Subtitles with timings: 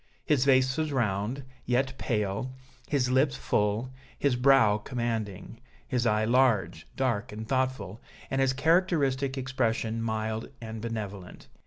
[0.25, 2.53] His face was round, yet pale,
[2.89, 8.01] his lips full, his brow commanding, his eye large, dark and thoughtful,
[8.31, 11.49] and His characteristic expression mild and benevolent.